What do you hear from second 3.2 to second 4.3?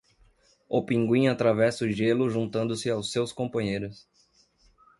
companheiros.